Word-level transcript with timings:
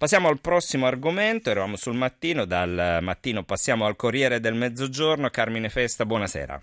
Passiamo 0.00 0.28
al 0.28 0.40
prossimo 0.40 0.86
argomento, 0.86 1.50
eravamo 1.50 1.76
sul 1.76 1.94
mattino, 1.94 2.46
dal 2.46 3.00
mattino 3.02 3.42
passiamo 3.42 3.84
al 3.84 3.96
Corriere 3.96 4.40
del 4.40 4.54
Mezzogiorno. 4.54 5.28
Carmine 5.28 5.68
Festa, 5.68 6.06
buonasera. 6.06 6.58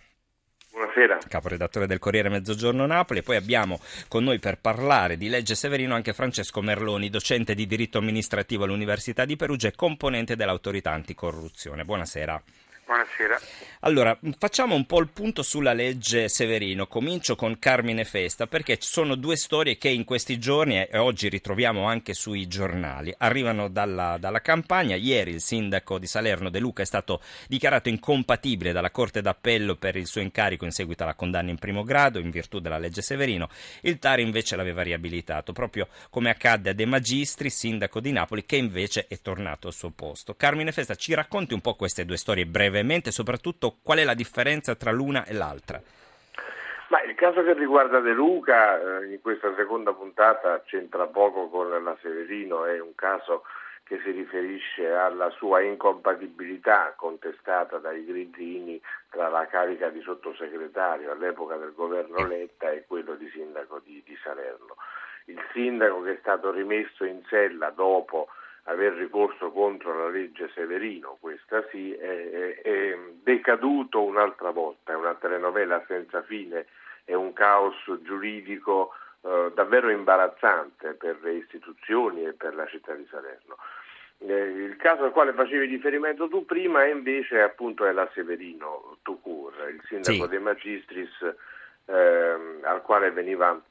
Buonasera. 0.71 1.19
Caporedattore 1.27 1.85
del 1.85 1.99
Corriere 1.99 2.29
Mezzogiorno 2.29 2.87
Napoli. 2.87 3.19
E 3.19 3.21
poi 3.21 3.35
abbiamo 3.35 3.79
con 4.07 4.23
noi 4.23 4.39
per 4.39 4.57
parlare 4.57 5.17
di 5.17 5.29
legge 5.29 5.53
Severino 5.53 5.93
anche 5.93 6.13
Francesco 6.13 6.63
Merloni, 6.63 7.11
docente 7.11 7.53
di 7.53 7.67
diritto 7.67 7.99
amministrativo 7.99 8.63
all'Università 8.63 9.23
di 9.23 9.35
Perugia 9.35 9.67
e 9.67 9.75
componente 9.75 10.35
dell'autorità 10.35 10.93
anticorruzione. 10.93 11.85
Buonasera. 11.85 12.41
Buonasera. 12.87 13.37
Allora, 13.81 14.17
facciamo 14.37 14.73
un 14.73 14.85
po' 14.85 15.01
il 15.01 15.09
punto 15.09 15.43
sulla 15.43 15.73
legge 15.73 16.29
Severino. 16.29 16.87
Comincio 16.87 17.35
con 17.35 17.59
Carmine 17.59 18.05
Festa 18.05 18.47
perché 18.47 18.77
ci 18.77 18.87
sono 18.87 19.15
due 19.15 19.35
storie 19.35 19.77
che 19.77 19.89
in 19.89 20.05
questi 20.05 20.39
giorni 20.39 20.81
e 20.81 20.97
oggi 20.97 21.27
ritroviamo 21.27 21.83
anche 21.83 22.13
sui 22.13 22.47
giornali. 22.47 23.13
Arrivano 23.17 23.67
dalla, 23.67 24.15
dalla 24.17 24.39
campagna. 24.39 24.95
Ieri 24.95 25.31
il 25.31 25.41
sindaco 25.41 25.99
di 25.99 26.07
Salerno 26.07 26.49
De 26.49 26.59
Luca 26.59 26.81
è 26.81 26.85
stato 26.85 27.19
dichiarato 27.49 27.89
incompatibile 27.89 28.71
dalla 28.71 28.89
Corte 28.89 29.21
d'Appello 29.21 29.75
per 29.75 29.97
il 29.97 30.07
suo 30.07 30.21
incarico 30.21 30.63
in 30.63 30.71
seguito 30.71 31.03
alla 31.03 31.13
condanna 31.13 31.49
in 31.49 31.57
primo 31.57 31.83
grado 31.83 32.19
in 32.19 32.29
virtù 32.29 32.59
della 32.59 32.77
legge 32.77 33.01
Severino. 33.01 33.49
Il 33.81 33.99
TAR 33.99 34.21
invece 34.21 34.55
l'aveva 34.55 34.81
riabilitato, 34.81 35.51
proprio 35.51 35.89
come 36.09 36.29
accadde 36.29 36.69
a 36.69 36.73
De 36.73 36.85
Magistri, 36.85 37.49
sindaco 37.49 37.99
di 37.99 38.13
Napoli, 38.13 38.45
che 38.45 38.55
invece 38.55 39.07
è 39.07 39.19
tornato 39.19 39.67
al 39.67 39.73
suo 39.73 39.89
posto. 39.89 40.35
Carmine 40.35 40.71
Festa, 40.71 40.95
ci 40.95 41.13
racconti 41.13 41.53
un 41.53 41.59
po' 41.59 41.75
queste 41.75 42.05
due 42.05 42.15
storie 42.15 42.45
brevemente? 42.45 42.75
Brevemente, 42.77 43.11
soprattutto 43.11 43.77
qual 43.81 43.97
è 43.97 44.03
la 44.03 44.13
differenza 44.13 44.75
tra 44.75 44.91
l'una 44.91 45.25
e 45.25 45.33
l'altra? 45.33 45.81
Ma 46.89 47.01
il 47.01 47.15
caso 47.15 47.43
che 47.43 47.53
riguarda 47.53 47.99
De 47.99 48.13
Luca 48.13 48.99
eh, 49.01 49.13
in 49.13 49.21
questa 49.21 49.53
seconda 49.55 49.93
puntata 49.93 50.61
c'entra 50.65 51.07
poco 51.07 51.49
con 51.49 51.69
la 51.69 51.97
Severino, 52.01 52.65
è 52.65 52.79
un 52.79 52.93
caso 52.95 53.43
che 53.83 53.99
si 54.03 54.11
riferisce 54.11 54.91
alla 54.91 55.29
sua 55.31 55.61
incompatibilità 55.61 56.93
contestata 56.95 57.77
dai 57.77 58.05
grillini 58.05 58.79
tra 59.09 59.29
la 59.29 59.47
carica 59.47 59.89
di 59.89 60.01
sottosegretario 60.01 61.11
all'epoca 61.11 61.55
del 61.55 61.73
governo 61.73 62.25
Letta 62.27 62.69
e 62.69 62.85
quello 62.85 63.15
di 63.15 63.29
sindaco 63.29 63.81
di, 63.83 64.03
di 64.05 64.17
Salerno. 64.21 64.75
Il 65.25 65.41
sindaco 65.53 66.03
che 66.03 66.13
è 66.13 66.17
stato 66.19 66.51
rimesso 66.51 67.05
in 67.05 67.21
sella 67.29 67.69
dopo 67.69 68.27
aver 68.69 68.93
ricorso 68.93 69.51
contro 69.51 69.97
la 69.97 70.09
legge 70.09 70.49
Severino, 70.53 71.17
questa 71.19 71.65
sì, 71.69 71.93
è, 71.93 72.61
è, 72.61 72.97
decaduto 73.23 74.03
un'altra 74.03 74.51
volta, 74.51 74.91
è 74.91 74.95
una 74.95 75.15
telenovela 75.15 75.83
senza 75.87 76.21
fine, 76.23 76.65
è 77.05 77.13
un 77.13 77.31
caos 77.31 77.75
giuridico 78.01 78.91
eh, 79.21 79.51
davvero 79.53 79.89
imbarazzante 79.89 80.93
per 80.93 81.17
le 81.21 81.35
istituzioni 81.35 82.25
e 82.25 82.33
per 82.33 82.55
la 82.55 82.67
città 82.67 82.93
di 82.93 83.07
Salerno. 83.09 83.55
Eh, 84.19 84.33
il 84.33 84.75
caso 84.75 85.05
al 85.05 85.11
quale 85.11 85.31
facevi 85.31 85.65
riferimento 85.67 86.27
tu 86.27 86.45
prima 86.45 86.83
è 86.83 86.91
invece 86.91 87.41
appunto 87.41 87.85
è 87.85 87.93
la 87.93 88.09
Severino 88.13 88.97
Tucur, 89.01 89.53
il 89.69 89.81
sindaco 89.87 90.23
sì. 90.23 90.29
De 90.29 90.39
Magistris 90.39 91.35
eh, 91.85 92.59
al 92.63 92.81
quale 92.81 93.11
veniva 93.11 93.61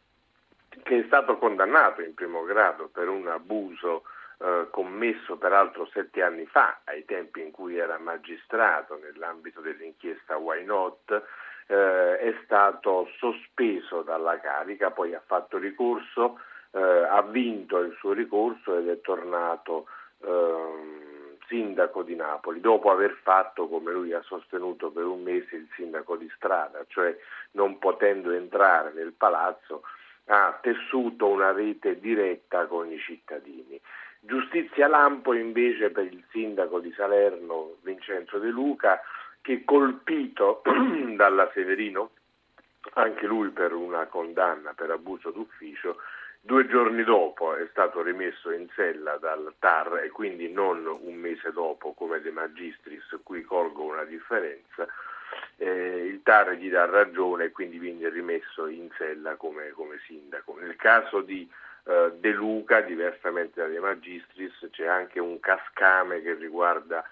che 0.83 1.01
è 1.01 1.05
stato 1.07 1.37
condannato 1.37 2.01
in 2.01 2.15
primo 2.15 2.45
grado 2.45 2.89
per 2.93 3.09
un 3.09 3.27
abuso 3.29 4.05
eh, 4.39 4.67
commesso 4.71 5.37
peraltro 5.37 5.87
sette 5.93 6.23
anni 6.23 6.47
fa, 6.47 6.81
ai 6.85 7.05
tempi 7.05 7.41
in 7.41 7.51
cui 7.51 7.77
era 7.79 7.99
magistrato 7.99 8.99
nell'ambito 8.99 9.61
dell'inchiesta 9.61 10.37
Why 10.37 10.65
Not, 10.65 11.23
eh, 11.67 12.19
è 12.19 12.35
stato 12.45 13.09
sospeso 13.19 14.03
dalla 14.03 14.39
carica, 14.39 14.91
poi 14.91 15.15
ha 15.15 15.23
fatto 15.25 15.59
ricorso, 15.59 16.39
eh, 16.73 16.81
ha 16.81 17.23
vinto 17.23 17.79
il 17.79 17.95
suo 17.99 18.13
ricorso 18.13 18.77
ed 18.77 18.89
è 18.89 19.01
tornato 19.01 19.87
ehm, 20.23 21.37
sindaco 21.49 22.03
di 22.03 22.15
Napoli, 22.15 22.61
dopo 22.61 22.91
aver 22.91 23.19
fatto, 23.23 23.69
come 23.69 23.93
lui 23.93 24.13
ha 24.13 24.23
sostenuto 24.23 24.91
per 24.91 25.05
un 25.05 25.23
mese, 25.23 25.57
il 25.57 25.69
sindaco 25.75 26.17
di 26.17 26.31
strada, 26.37 26.85
cioè 26.89 27.17
non 27.53 27.79
potendo 27.79 28.31
entrare 28.33 28.93
nel 28.93 29.13
palazzo 29.13 29.83
ha 30.27 30.59
tessuto 30.61 31.29
una 31.29 31.53
rete 31.53 32.01
diretta 32.01 32.67
con 32.67 32.91
i 32.91 32.99
cittadini. 32.99 33.81
Giustizia 34.21 34.89
lampo 34.89 35.35
invece 35.35 35.91
per 35.91 36.05
il 36.05 36.23
sindaco 36.31 36.81
di 36.81 36.93
Salerno 36.97 37.77
Vincenzo 37.83 38.39
De 38.39 38.49
Luca 38.49 39.01
che 39.41 39.63
colpito 39.65 40.63
dalla 41.15 41.49
Severino, 41.55 42.11
anche 42.95 43.27
lui 43.27 43.51
per 43.51 43.73
una 43.73 44.07
condanna 44.07 44.73
per 44.75 44.91
abuso 44.91 45.31
d'ufficio, 45.31 45.99
due 46.41 46.67
giorni 46.67 47.05
dopo 47.05 47.55
è 47.55 47.67
stato 47.71 48.03
rimesso 48.03 48.51
in 48.51 48.69
sella 48.75 49.17
dal 49.19 49.55
TAR 49.61 50.03
e 50.03 50.11
quindi 50.11 50.51
non 50.51 50.85
un 50.87 51.15
mese 51.15 51.53
dopo 51.53 51.93
come 51.93 52.21
De 52.21 52.33
Magistris, 52.33 53.21
qui 53.23 53.43
colgo 53.43 53.85
una 53.85 54.05
differenza, 54.05 54.89
eh, 55.59 56.05
il 56.07 56.23
TAR 56.23 56.53
gli 56.53 56.71
dà 56.71 56.85
ragione 56.85 57.45
e 57.45 57.53
quindi 57.53 57.79
viene 57.79 58.09
rimesso 58.09 58.67
in 58.67 58.89
sella 58.97 59.37
come, 59.37 59.71
come 59.71 59.99
sindaco. 60.07 60.59
Nel 60.59 60.77
caso 60.77 61.21
di 61.21 61.49
eh, 61.85 62.13
De 62.19 62.31
Luca, 62.31 62.81
diversamente 62.81 63.61
da 63.61 63.69
De 63.69 63.81
Magistris, 63.81 64.69
c'è 64.71 64.87
anche 64.87 65.21
un 65.21 65.41
cascame 65.41 66.21
che 66.23 66.35
riguarda 66.35 67.05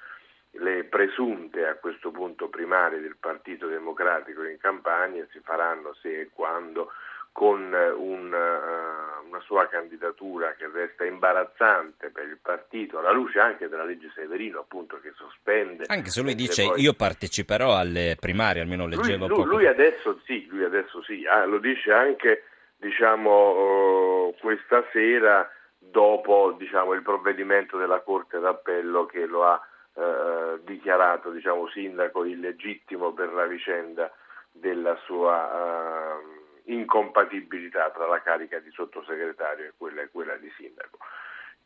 le 0.59 0.85
presunte 0.85 1.67
a 1.67 1.75
questo 1.75 2.11
punto 2.11 2.49
primarie 2.49 3.01
del 3.01 3.17
Partito 3.19 3.67
Democratico 3.67 4.45
in 4.45 4.59
campagna, 4.59 5.27
si 5.33 5.41
faranno 5.41 5.95
se 5.95 6.21
e 6.21 6.31
quando 6.33 6.93
con 7.35 7.63
un, 7.73 8.33
uh, 8.33 9.29
una 9.29 9.41
sua 9.41 9.67
candidatura 9.67 10.55
che 10.55 10.71
resta 10.73 11.05
imbarazzante 11.05 12.11
per 12.11 12.29
il 12.29 12.39
partito, 12.41 13.01
alla 13.01 13.11
luce 13.11 13.41
anche 13.41 13.69
della 13.69 13.83
legge 13.83 14.09
Severino 14.15 14.61
appunto 14.61 15.01
che 15.01 15.11
sospende. 15.17 15.83
Anche 15.89 16.11
se 16.11 16.23
lui 16.23 16.37
dice 16.37 16.65
poi... 16.65 16.81
io 16.81 16.93
parteciperò 16.93 17.75
alle 17.75 18.17
primarie, 18.21 18.63
almeno 18.63 18.87
leggevo 18.87 19.27
lui, 19.27 19.39
lui, 19.39 19.47
lui 19.47 19.67
adesso 19.67 20.21
sì, 20.25 20.47
lui 20.49 20.63
adesso 20.63 21.03
sì, 21.03 21.27
ah, 21.27 21.45
lo 21.45 21.59
dice 21.59 21.91
anche 21.91 22.45
diciamo, 22.77 24.29
uh, 24.29 24.35
questa 24.39 24.85
sera 24.93 25.51
dopo 25.77 26.55
diciamo, 26.57 26.93
il 26.93 27.03
provvedimento 27.03 27.77
della 27.79 27.99
Corte 27.99 28.39
d'Appello 28.39 29.07
che 29.07 29.27
lo 29.27 29.45
ha 29.45 29.61
uh, 29.95 30.63
dichiarato 30.63 31.31
diciamo, 31.31 31.69
sindaco 31.69 32.25
illegittimo 32.25 33.13
per 33.13 33.33
la 33.33 33.47
vicenda 33.47 34.09
della 34.53 34.97
sua 35.05 36.21
uh, 36.23 36.44
incompatibilità 36.67 37.91
tra 37.91 38.07
la 38.07 38.21
carica 38.23 38.59
di 38.59 38.71
sottosegretario 38.71 39.67
e 39.67 39.73
quella, 39.77 40.03
e 40.03 40.09
quella 40.11 40.37
di 40.37 40.51
sindaco. 40.57 40.99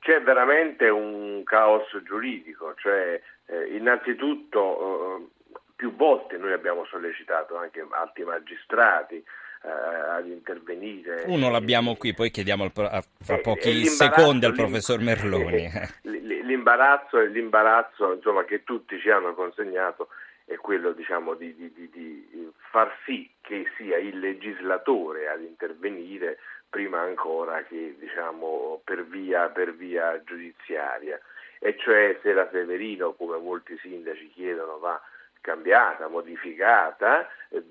C'è 0.00 0.22
veramente 0.22 0.88
un 0.88 1.42
caos 1.44 1.88
giuridico, 2.04 2.74
cioè 2.76 3.20
eh, 3.46 3.76
innanzitutto 3.76 5.30
più 5.78 5.94
volte 5.94 6.36
noi 6.38 6.52
abbiamo 6.52 6.84
sollecitato 6.86 7.56
anche 7.56 7.86
alti 7.90 8.24
magistrati 8.24 9.14
eh, 9.16 9.68
ad 9.68 10.26
intervenire. 10.26 11.22
Uno 11.26 11.50
l'abbiamo 11.50 11.94
qui, 11.94 12.14
poi 12.14 12.30
chiediamo 12.30 12.64
a, 12.64 12.70
fra 12.70 13.36
eh, 13.36 13.40
pochi 13.40 13.84
secondi 13.86 14.44
al 14.44 14.54
professor 14.54 15.00
Merloni. 15.00 15.70
L'imbarazzo, 16.48 17.20
l'imbarazzo 17.20 18.14
insomma, 18.14 18.44
che 18.44 18.64
tutti 18.64 18.98
ci 18.98 19.10
hanno 19.10 19.34
consegnato 19.34 20.08
è 20.46 20.56
quello 20.56 20.92
diciamo, 20.92 21.34
di, 21.34 21.54
di, 21.54 21.90
di, 21.90 22.50
far 22.70 22.90
sì 23.04 23.30
che 23.42 23.66
sia 23.76 23.98
il 23.98 24.18
legislatore 24.18 25.28
ad 25.28 25.42
intervenire 25.42 26.38
prima 26.70 27.00
ancora 27.00 27.62
che 27.64 27.96
diciamo, 27.98 28.80
per, 28.82 29.04
via, 29.04 29.50
per 29.50 29.74
via 29.74 30.22
giudiziaria. 30.24 31.20
E 31.58 31.76
cioè 31.76 32.18
se 32.22 32.32
la 32.32 32.48
Severino, 32.50 33.12
come 33.12 33.36
molti 33.36 33.76
sindaci 33.78 34.30
chiedono, 34.30 34.78
va 34.78 34.98
cambiata, 35.42 36.08
modificata 36.08 37.28
eh, 37.50 37.62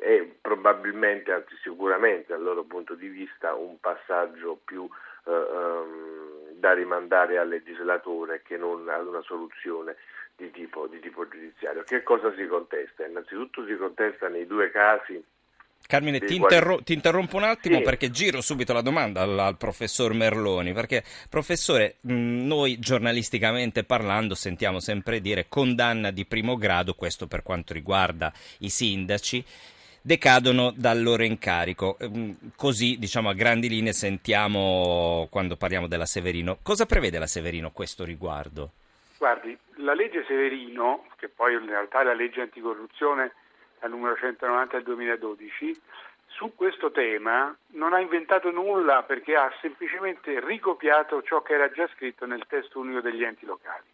e 0.00 0.36
probabilmente, 0.40 1.30
anzi 1.30 1.54
sicuramente 1.62 2.32
dal 2.32 2.42
loro 2.42 2.62
punto 2.64 2.94
di 2.94 3.08
vista 3.08 3.54
un 3.54 3.78
passaggio 3.80 4.60
più 4.64 4.88
eh, 5.26 5.30
um, 5.30 6.33
da 6.64 6.72
rimandare 6.72 7.36
al 7.36 7.48
legislatore 7.48 8.40
che 8.42 8.56
non 8.56 8.88
ad 8.88 9.06
una 9.06 9.20
soluzione 9.20 9.96
di 10.34 10.50
tipo, 10.50 10.86
di 10.86 10.98
tipo 10.98 11.28
giudiziario. 11.28 11.82
Che 11.82 12.02
cosa 12.02 12.32
si 12.34 12.46
contesta? 12.46 13.04
Innanzitutto 13.04 13.66
si 13.66 13.76
contesta 13.76 14.28
nei 14.28 14.46
due 14.46 14.70
casi 14.70 15.22
Carmine, 15.86 16.18
ti, 16.20 16.36
interro- 16.36 16.82
ti, 16.82 16.94
interrompo 16.94 17.36
un 17.36 17.42
attimo 17.42 17.76
sì. 17.76 17.82
perché 17.82 18.10
giro 18.10 18.40
subito 18.40 18.72
la 18.72 18.80
domanda 18.80 19.20
al, 19.20 19.38
al 19.38 19.58
professor 19.58 20.14
Merloni, 20.14 20.72
perché 20.72 21.04
professore, 21.28 21.96
mh, 22.00 22.46
noi 22.46 22.78
giornalisticamente 22.78 23.84
parlando 23.84 24.34
sentiamo 24.34 24.80
sempre 24.80 25.20
dire 25.20 25.44
condanna 25.46 26.10
di 26.10 26.24
primo 26.24 26.56
grado, 26.56 26.94
questo 26.94 27.26
per 27.26 27.42
quanto 27.42 27.74
riguarda 27.74 28.32
i 28.60 28.70
sindaci, 28.70 29.44
decadono 30.04 30.70
dal 30.76 31.02
loro 31.02 31.22
incarico. 31.22 31.96
Così, 32.56 32.98
diciamo, 32.98 33.30
a 33.30 33.32
grandi 33.32 33.70
linee 33.70 33.94
sentiamo 33.94 35.26
quando 35.30 35.56
parliamo 35.56 35.86
della 35.86 36.04
Severino. 36.04 36.58
Cosa 36.62 36.84
prevede 36.84 37.18
la 37.18 37.26
Severino 37.26 37.68
a 37.68 37.72
questo 37.72 38.04
riguardo? 38.04 38.72
Guardi, 39.16 39.56
la 39.76 39.94
legge 39.94 40.22
Severino, 40.26 41.06
che 41.16 41.30
poi 41.30 41.54
in 41.54 41.66
realtà 41.66 42.02
è 42.02 42.04
la 42.04 42.12
legge 42.12 42.42
anticorruzione 42.42 43.32
al 43.78 43.90
numero 43.90 44.14
190 44.16 44.76
del 44.76 44.84
2012, 44.84 45.80
su 46.26 46.52
questo 46.54 46.90
tema 46.90 47.56
non 47.68 47.94
ha 47.94 48.00
inventato 48.00 48.50
nulla 48.50 49.04
perché 49.04 49.34
ha 49.36 49.50
semplicemente 49.62 50.38
ricopiato 50.44 51.22
ciò 51.22 51.40
che 51.40 51.54
era 51.54 51.70
già 51.70 51.88
scritto 51.94 52.26
nel 52.26 52.44
testo 52.46 52.80
unico 52.80 53.00
degli 53.00 53.24
enti 53.24 53.46
locali. 53.46 53.86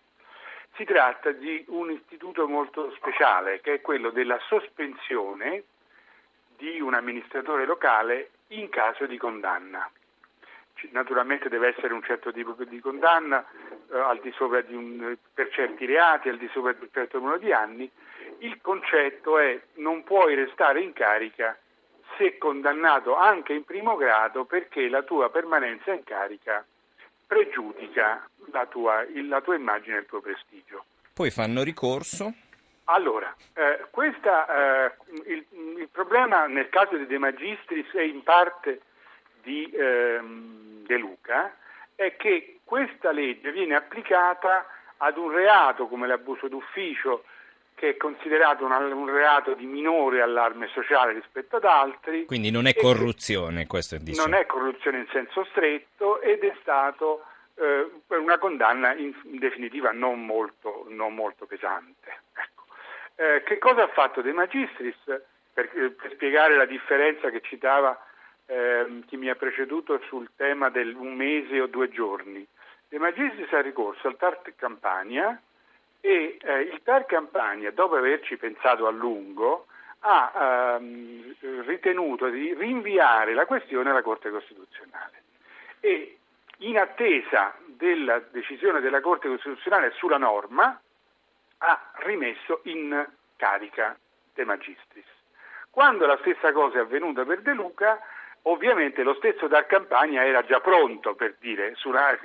Si 0.74 0.84
tratta 0.84 1.30
di 1.30 1.64
un 1.68 1.92
istituto 1.92 2.48
molto 2.48 2.92
speciale 2.96 3.60
che 3.60 3.74
è 3.74 3.80
quello 3.80 4.10
della 4.10 4.40
sospensione 4.48 5.62
di 6.60 6.78
un 6.78 6.92
amministratore 6.92 7.64
locale 7.64 8.30
in 8.48 8.68
caso 8.68 9.06
di 9.06 9.16
condanna. 9.16 9.90
Naturalmente 10.92 11.48
deve 11.48 11.74
essere 11.76 11.92
un 11.92 12.02
certo 12.02 12.32
tipo 12.32 12.54
di 12.64 12.80
condanna 12.80 13.44
eh, 13.90 14.20
di 14.66 14.74
un, 14.74 15.16
per 15.32 15.50
certi 15.50 15.86
reati, 15.86 16.28
al 16.28 16.38
di 16.38 16.48
sopra 16.52 16.72
di 16.72 16.82
un 16.82 16.88
certo 16.92 17.18
numero 17.18 17.38
di 17.38 17.52
anni. 17.52 17.90
Il 18.38 18.60
concetto 18.60 19.38
è 19.38 19.60
non 19.74 20.04
puoi 20.04 20.34
restare 20.34 20.80
in 20.80 20.92
carica 20.92 21.58
se 22.16 22.38
condannato 22.38 23.16
anche 23.16 23.52
in 23.52 23.64
primo 23.64 23.96
grado 23.96 24.44
perché 24.44 24.88
la 24.88 25.02
tua 25.02 25.30
permanenza 25.30 25.92
in 25.92 26.04
carica 26.04 26.64
pregiudica 27.26 28.28
la 28.52 28.66
tua, 28.66 29.04
la 29.28 29.40
tua 29.40 29.54
immagine 29.54 29.96
e 29.96 30.00
il 30.00 30.06
tuo 30.06 30.20
prestigio. 30.20 30.84
Poi 31.12 31.30
fanno 31.30 31.62
ricorso? 31.62 32.34
Allora, 32.92 33.32
eh, 33.54 33.86
questa, 33.90 34.86
eh, 34.86 34.92
il, 35.26 35.46
il, 35.78 35.88
problema 35.92 36.46
nel 36.46 36.68
caso 36.68 36.96
di 36.96 37.06
De 37.06 37.18
Magistris 37.18 37.86
e 37.94 38.06
in 38.06 38.24
parte 38.24 38.80
di 39.42 39.70
ehm, 39.72 40.84
De 40.84 40.96
Luca 40.96 41.54
è 41.94 42.16
che 42.16 42.58
questa 42.64 43.12
legge 43.12 43.52
viene 43.52 43.76
applicata 43.76 44.66
ad 44.96 45.16
un 45.18 45.30
reato 45.30 45.86
come 45.86 46.08
l'abuso 46.08 46.48
d'ufficio 46.48 47.24
che 47.74 47.90
è 47.90 47.96
considerato 47.96 48.64
un, 48.64 48.72
un, 48.72 49.08
reato 49.08 49.54
di 49.54 49.66
minore 49.66 50.20
allarme 50.20 50.66
sociale 50.68 51.12
rispetto 51.12 51.56
ad 51.56 51.64
altri. 51.64 52.26
Quindi 52.26 52.50
non 52.50 52.66
è 52.66 52.74
corruzione, 52.74 53.68
questo 53.68 53.94
è 53.94 53.98
diciamo. 53.98 54.28
Non 54.28 54.38
è 54.38 54.46
corruzione 54.46 54.98
in 54.98 55.06
senso 55.12 55.44
stretto 55.44 56.20
ed 56.20 56.42
è 56.42 56.54
stato 56.60 57.24
eh, 57.54 57.88
una 58.08 58.38
condanna 58.38 58.94
in, 58.94 59.14
in 59.24 59.38
definitiva 59.38 59.92
non 59.92 60.26
molto, 60.26 60.86
non 60.88 61.14
molto 61.14 61.46
pesante. 61.46 62.18
Eh, 63.20 63.42
che 63.44 63.58
cosa 63.58 63.82
ha 63.82 63.88
fatto 63.88 64.22
De 64.22 64.32
Magistris? 64.32 64.96
Per, 65.52 65.68
per 65.68 66.10
spiegare 66.12 66.56
la 66.56 66.64
differenza 66.64 67.28
che 67.28 67.42
citava 67.42 67.94
eh, 68.46 69.02
chi 69.06 69.18
mi 69.18 69.28
ha 69.28 69.34
preceduto 69.34 70.00
sul 70.06 70.30
tema 70.36 70.70
del 70.70 70.94
un 70.94 71.16
mese 71.16 71.60
o 71.60 71.66
due 71.66 71.90
giorni. 71.90 72.46
De 72.88 72.98
Magistris 72.98 73.52
ha 73.52 73.60
ricorso 73.60 74.08
al 74.08 74.16
TAR 74.16 74.40
Campania 74.56 75.38
e 76.00 76.38
eh, 76.40 76.60
il 76.60 76.80
TAR 76.82 77.04
Campania, 77.04 77.72
dopo 77.72 77.96
averci 77.96 78.38
pensato 78.38 78.86
a 78.86 78.90
lungo, 78.90 79.66
ha 79.98 80.78
ehm, 80.78 81.34
ritenuto 81.66 82.30
di 82.30 82.54
rinviare 82.54 83.34
la 83.34 83.44
questione 83.44 83.90
alla 83.90 84.00
Corte 84.00 84.30
Costituzionale 84.30 85.22
e 85.80 86.16
in 86.60 86.78
attesa 86.78 87.54
della 87.66 88.18
decisione 88.30 88.80
della 88.80 89.02
Corte 89.02 89.28
Costituzionale 89.28 89.92
sulla 89.96 90.16
norma 90.16 90.80
ha 91.62 91.90
rimesso 92.04 92.60
in 92.64 93.08
carica 93.36 93.98
De 94.34 94.44
Magistris. 94.44 95.06
Quando 95.70 96.06
la 96.06 96.18
stessa 96.20 96.52
cosa 96.52 96.78
è 96.78 96.80
avvenuta 96.80 97.24
per 97.24 97.42
De 97.42 97.52
Luca, 97.52 97.98
Ovviamente 98.44 99.02
lo 99.02 99.14
stesso 99.14 99.48
Dar 99.48 99.66
Campagna 99.66 100.24
era 100.24 100.42
già 100.42 100.60
pronto 100.60 101.14
per 101.14 101.36
dire 101.40 101.74
sulla, 101.74 102.18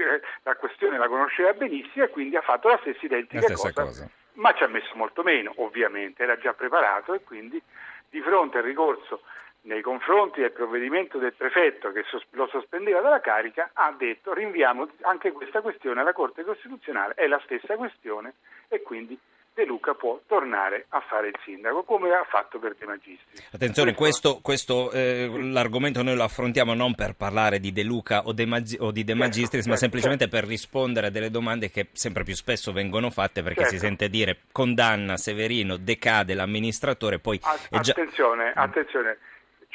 la 0.43 0.55
questione 0.55 0.97
la 0.97 1.09
conosceva 1.09 1.51
benissimo 1.51 2.05
e 2.05 2.09
quindi 2.09 2.37
ha 2.37 2.41
fatto 2.41 2.69
la 2.69 2.77
stessa 2.79 3.05
identica 3.05 3.41
la 3.41 3.47
stessa 3.47 3.73
cosa, 3.73 3.83
cosa, 3.83 4.09
ma 4.35 4.53
ci 4.53 4.63
ha 4.63 4.67
messo 4.67 4.91
molto 4.95 5.23
meno, 5.23 5.51
ovviamente, 5.57 6.23
era 6.23 6.37
già 6.37 6.53
preparato 6.53 7.13
e 7.13 7.21
quindi 7.21 7.61
di 8.09 8.21
fronte 8.21 8.59
al 8.59 8.63
ricorso 8.63 9.23
nei 9.65 9.81
confronti 9.81 10.41
del 10.41 10.51
provvedimento 10.51 11.17
del 11.17 11.33
prefetto 11.33 11.91
che 11.91 12.03
lo 12.31 12.47
sospendeva 12.47 13.01
dalla 13.01 13.21
carica 13.21 13.71
ha 13.73 13.93
detto 13.97 14.33
rinviamo 14.33 14.87
anche 15.01 15.31
questa 15.31 15.61
questione 15.61 16.01
alla 16.01 16.13
Corte 16.13 16.43
Costituzionale, 16.43 17.13
è 17.15 17.27
la 17.27 17.41
stessa 17.43 17.75
questione 17.75 18.33
e 18.67 18.81
quindi 18.81 19.17
De 19.55 19.65
Luca 19.65 19.93
può 19.93 20.19
tornare 20.27 20.85
a 20.89 20.99
fare 20.99 21.29
il 21.29 21.39
sindaco, 21.45 21.83
come 21.83 22.11
ha 22.13 22.25
fatto 22.25 22.59
per 22.59 22.75
De 22.77 22.85
Magistri. 22.85 23.41
Attenzione, 23.53 23.93
questo, 23.93 24.39
questo 24.41 24.91
eh, 24.91 25.29
l'argomento 25.31 26.03
noi 26.03 26.15
lo 26.15 26.23
affrontiamo 26.23 26.73
non 26.73 26.93
per 26.93 27.15
parlare 27.15 27.59
di 27.59 27.71
De 27.71 27.83
Luca 27.83 28.23
o, 28.25 28.33
de 28.33 28.45
Mag- 28.45 28.75
o 28.79 28.91
di 28.91 29.05
De 29.05 29.13
certo, 29.13 29.23
Magistris, 29.23 29.51
certo, 29.51 29.69
ma 29.69 29.75
semplicemente 29.77 30.25
certo. 30.25 30.39
per 30.39 30.49
rispondere 30.49 31.07
a 31.07 31.09
delle 31.09 31.31
domande 31.31 31.71
che 31.71 31.87
sempre 31.93 32.25
più 32.25 32.35
spesso 32.35 32.73
vengono 32.73 33.09
fatte, 33.09 33.43
perché 33.43 33.61
certo. 33.61 33.75
si 33.75 33.79
sente 33.79 34.09
dire 34.09 34.41
condanna 34.51 35.15
Severino, 35.15 35.77
decade 35.77 36.33
l'amministratore, 36.33 37.19
poi... 37.19 37.39
A- 37.41 37.79
già... 37.79 37.93
Attenzione, 37.93 38.51
attenzione, 38.53 39.17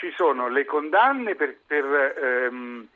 ci 0.01 0.11
sono 0.17 0.49
le 0.49 0.65
condanne 0.65 1.35
per... 1.35 1.57
per 1.67 1.85
ehm, 1.85 2.89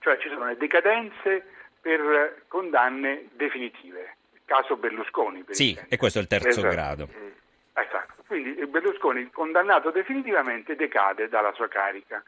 cioè 0.00 0.18
ci 0.18 0.28
sono 0.28 0.46
le 0.46 0.56
decadenze 0.56 1.46
per 1.80 2.42
condanne 2.48 3.28
definitive 3.32 4.16
caso 4.44 4.76
Berlusconi. 4.76 5.44
sì, 5.50 5.68
intendere. 5.68 5.94
e 5.94 5.96
questo 5.96 6.18
è 6.18 6.22
il 6.22 6.28
terzo 6.28 6.48
esatto. 6.48 6.68
grado. 6.68 7.08
Mm. 7.10 7.28
Esatto, 7.74 8.22
quindi 8.26 8.66
Berlusconi 8.66 9.30
condannato 9.30 9.90
definitivamente 9.90 10.76
decade 10.76 11.28
dalla 11.28 11.52
sua 11.54 11.68
carica. 11.68 12.22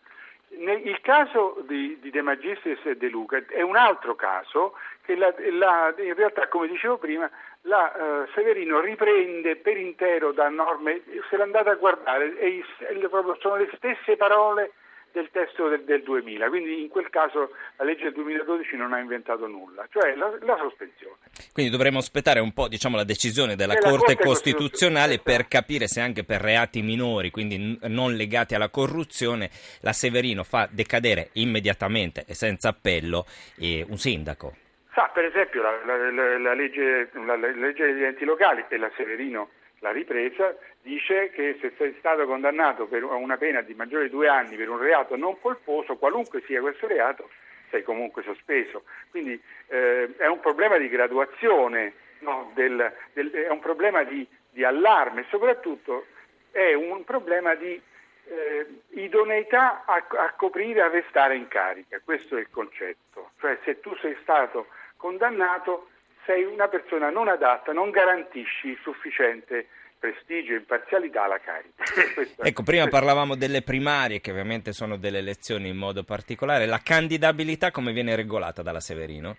Il 0.59 1.01
caso 1.01 1.63
di, 1.67 1.99
di, 2.01 2.11
De 2.11 2.23
Magistris 2.23 2.85
e 2.85 2.97
De 2.97 3.09
Luca 3.09 3.43
è 3.49 3.63
un 3.63 3.77
altro 3.77 4.15
caso 4.15 4.75
che 5.05 5.17
la, 5.17 5.33
la, 5.53 5.95
in 5.99 6.15
realtà, 6.15 6.49
come 6.49 6.69
dicevo 6.69 6.97
prima, 6.99 7.31
la 7.63 7.93
uh, 7.95 8.33
Severino 8.33 8.81
riprende 8.81 9.57
per 9.57 9.77
intero 9.77 10.33
da 10.33 10.49
norme, 10.49 11.03
se 11.29 11.37
l'andate 11.37 11.71
a 11.71 11.75
guardare, 11.75 12.37
è, 12.37 12.61
è, 12.79 13.09
sono 13.39 13.57
le 13.57 13.71
stesse 13.75 14.17
parole 14.17 14.73
del 15.15 15.31
testo 15.31 15.69
del, 15.69 15.85
del, 15.85 16.03
2000, 16.03 16.49
quindi 16.49 16.83
in 16.83 16.89
quel 16.89 17.09
caso 17.09 17.53
la 17.77 17.85
legge 17.85 18.03
del 18.03 18.15
2012 18.15 18.77
non 18.77 18.93
ha 18.93 18.99
inventato 18.99 19.47
nulla, 19.47 19.87
cioè 19.93 20.17
la, 20.17 20.37
la 20.41 20.57
sospensione. 20.57 21.15
Quindi 21.53 21.71
dovremmo 21.71 21.99
aspettare 21.99 22.41
un 22.41 22.53
po' 22.53 22.67
diciamo, 22.67 22.97
la 22.97 23.05
decisione 23.05 23.55
della 23.55 23.77
Corte, 23.77 24.17
Corte, 24.17 24.17
Costituzionale 24.17 25.21
per 25.21 25.47
capire 25.47 25.87
se 25.87 26.01
anche 26.01 26.25
per 26.25 26.41
reati 26.41 26.83
minori, 26.83 27.31
quindi 27.31 27.57
n- 27.57 27.79
non 27.83 28.15
legati 28.15 28.57
alla 28.57 28.71
corruzione, 28.71 29.51
la 29.83 29.93
Severino 29.93 30.43
fa 30.43 30.69
decadere 30.69 31.31
immediatamente 31.35 32.25
e 32.27 32.35
senza 32.35 32.71
appello 32.71 33.25
eh, 33.59 33.87
un 33.89 33.97
sindaco. 33.97 34.57
Sa, 34.95 35.11
per 35.15 35.27
esempio 35.27 35.63
la, 35.63 35.77
la, 35.85 36.39
la 36.39 36.55
legge, 36.55 37.11
legge 37.55 37.87
degli 37.87 38.03
enti 38.03 38.25
locali 38.25 38.65
e 38.69 38.77
la 38.79 38.91
Severino 38.97 39.51
la 39.85 39.93
ripresa 39.93 40.57
dice 40.81 41.29
che 41.29 41.59
se 41.61 41.75
sei 41.77 41.95
stato 41.99 42.25
condannato 42.25 42.87
per 42.87 43.05
una 43.05 43.37
pena 43.37 43.61
di 43.61 43.75
maggiore 43.75 44.05
di 44.05 44.11
due 44.11 44.29
anni 44.29 44.57
per 44.57 44.71
un 44.71 44.79
reato 44.79 45.15
non 45.15 45.39
colposo, 45.39 45.97
qualunque 45.97 46.43
sia 46.47 46.63
questo 46.63 46.87
reato, 46.87 47.29
sei 47.69 47.83
comunque 47.83 48.23
sospeso. 48.23 48.85
Quindi 49.11 49.39
eh, 49.67 50.17
è 50.17 50.27
un 50.27 50.41
problema 50.41 50.79
di 50.79 50.89
graduazione, 50.89 51.93
no? 52.21 52.51
del, 52.55 52.93
del, 53.13 53.31
è 53.31 53.51
un 53.51 53.61
problema 53.61 54.05
di, 54.05 54.27
di 54.49 54.65
allarme, 54.65 55.27
soprattutto 55.29 56.07
è 56.51 56.73
un 56.73 57.05
problema 57.05 57.55
di 57.55 57.79
eh, 58.27 58.67
idoneità 58.93 59.85
a, 59.85 60.03
a 60.09 60.33
coprire, 60.33 60.81
a 60.81 60.89
restare 60.89 61.37
in 61.37 61.47
carica. 61.49 62.01
Questo 62.03 62.39
è 62.39 62.41
il 62.41 62.49
concetto. 62.51 63.33
Cioè 63.39 63.59
se 63.65 63.81
tu 63.81 63.95
sei 63.97 64.17
stato 64.23 64.69
condannato 64.97 65.89
sei 66.27 66.45
una 66.45 66.69
persona 66.69 67.11
non 67.11 67.29
adatta, 67.29 67.73
non 67.73 67.91
garantisci 67.91 68.79
sufficiente 68.83 69.69
prestigio 69.99 70.53
e 70.53 70.57
imparzialità 70.57 71.25
alla 71.25 71.39
carica. 71.39 71.83
ecco, 72.47 72.63
prima 72.63 72.87
parlavamo 72.89 73.37
delle 73.37 73.63
primarie, 73.63 74.21
che 74.21 74.31
ovviamente 74.31 74.73
sono 74.73 74.97
delle 74.97 75.19
elezioni 75.19 75.69
in 75.69 75.77
modo 75.77 76.05
particolare. 76.05 76.67
La 76.67 76.81
candidabilità 76.83 77.71
come 77.71 77.93
viene 77.93 78.15
regolata 78.15 78.63
dalla 78.63 78.81
Severino? 78.81 79.37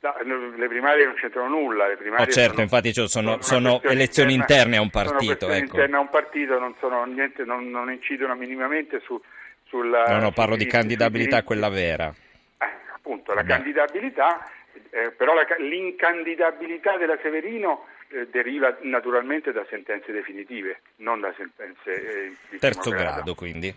No, 0.00 0.14
le 0.56 0.68
primarie 0.68 1.04
non 1.04 1.14
c'entrano 1.14 1.48
nulla. 1.48 1.88
Le 1.88 1.96
primarie 1.96 2.26
oh 2.26 2.30
certo, 2.30 2.50
sono, 2.50 2.62
infatti 2.62 2.92
cioè, 2.92 3.08
sono, 3.08 3.42
sono, 3.42 3.80
sono 3.80 3.90
elezioni 3.90 4.34
interna, 4.34 4.76
interne 4.76 4.76
a 4.76 4.80
un 4.80 4.90
partito. 4.90 5.46
Sono 5.46 5.54
ecco. 5.54 5.64
interne 5.64 5.96
a 5.96 6.00
un 6.00 6.08
partito, 6.08 6.58
non, 6.60 6.74
sono, 6.78 7.04
niente, 7.04 7.44
non, 7.44 7.68
non 7.68 7.90
incidono 7.90 8.36
minimamente 8.36 9.00
su, 9.00 9.20
sulla... 9.64 10.04
No, 10.06 10.20
no, 10.20 10.30
parlo 10.30 10.54
di 10.54 10.66
candidabilità, 10.66 11.42
quella 11.42 11.68
vera. 11.68 12.14
Eh, 12.58 12.66
appunto, 12.94 13.34
la 13.34 13.42
Beh. 13.42 13.48
candidabilità 13.48 14.48
eh, 14.90 15.10
però 15.12 15.34
la, 15.34 15.46
l'incandidabilità 15.58 16.96
della 16.96 17.18
Severino 17.20 17.86
eh, 18.08 18.26
deriva 18.28 18.76
naturalmente 18.82 19.52
da 19.52 19.64
sentenze 19.68 20.12
definitive, 20.12 20.80
non 20.96 21.20
da 21.20 21.32
sentenze 21.36 22.26
eh, 22.26 22.36
di 22.50 22.58
terzo 22.58 22.90
grado. 22.90 23.04
grado. 23.04 23.34
quindi. 23.34 23.74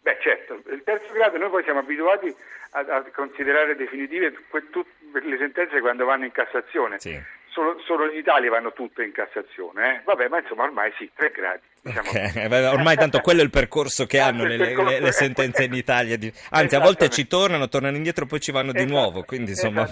Beh 0.00 0.18
certo, 0.20 0.60
il 0.70 0.82
terzo 0.82 1.12
grado 1.12 1.38
noi 1.38 1.50
poi 1.50 1.62
siamo 1.62 1.78
abituati 1.78 2.34
a, 2.70 2.80
a 2.80 3.02
considerare 3.12 3.76
definitive 3.76 4.32
que, 4.50 4.70
tut, 4.70 4.86
le 5.12 5.36
sentenze 5.38 5.80
quando 5.80 6.04
vanno 6.04 6.24
in 6.24 6.32
Cassazione. 6.32 6.98
Sì. 6.98 7.20
Solo, 7.46 7.78
solo, 7.80 8.10
in 8.10 8.16
Italia 8.16 8.50
vanno 8.50 8.72
tutte 8.72 9.04
in 9.04 9.12
Cassazione, 9.12 9.96
eh? 9.96 10.00
vabbè 10.04 10.28
ma 10.28 10.40
insomma 10.40 10.64
ormai 10.64 10.92
sì, 10.96 11.10
tre 11.14 11.30
gradi. 11.30 11.62
Diciamo. 11.84 12.08
Okay. 12.08 12.66
Ormai 12.66 12.94
tanto 12.94 13.18
quello 13.18 13.40
è 13.40 13.42
il 13.44 13.50
percorso 13.50 14.06
che 14.06 14.20
hanno 14.20 14.44
le, 14.44 14.56
le, 14.56 15.00
le 15.00 15.12
sentenze 15.12 15.64
in 15.64 15.74
Italia. 15.74 16.16
Anzi, 16.50 16.76
a 16.76 16.80
volte 16.80 17.08
ci 17.08 17.26
tornano, 17.26 17.68
tornano 17.68 17.96
indietro, 17.96 18.24
poi 18.24 18.40
ci 18.40 18.52
vanno 18.52 18.70
di 18.70 18.86
nuovo. 18.86 19.24
Quindi 19.24 19.50
insomma, 19.50 19.88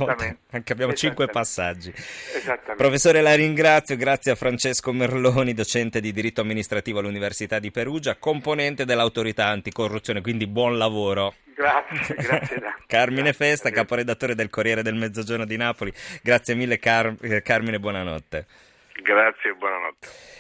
anche 0.51 0.73
abbiamo 0.73 0.93
cinque 0.95 1.27
passaggi. 1.27 1.93
Professore, 2.77 3.21
la 3.23 3.35
ringrazio. 3.35 3.97
Grazie 3.97 4.33
a 4.33 4.35
Francesco 4.37 4.93
Merloni, 4.93 5.53
docente 5.53 6.01
di 6.01 6.13
diritto 6.13 6.43
amministrativo 6.43 7.01
all'Università 7.01 7.59
di 7.59 7.73
Perugia, 7.73 8.17
componente 8.17 8.85
dell'autorità 8.85 9.47
anticorruzione. 9.47 10.21
Quindi 10.21 10.47
buon 10.47 10.79
lavoro. 10.79 11.35
Grazie, 11.57 12.15
grazie. 12.15 12.63
Carmine 12.87 13.33
Festa, 13.33 13.71
caporedattore 13.71 14.37
del 14.37 14.49
Corriere 14.49 14.83
del 14.83 14.95
Mezzogiorno 14.95 15.45
di 15.45 15.57
Napoli. 15.57 15.93
Grazie 16.23 16.55
mille, 16.55 16.79
Car- 16.79 17.43
Carmine, 17.43 17.81
buonanotte. 17.81 18.47
Grazie 19.03 19.51
e 19.51 19.55
buonanotte. 19.55 20.39